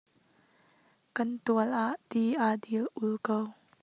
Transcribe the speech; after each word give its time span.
Kan 1.15 1.29
tual 1.45 1.71
ah 1.85 1.93
ti 2.09 2.21
aa 2.45 2.53
dil 2.63 2.85
ul 3.03 3.13
ko. 3.27 3.39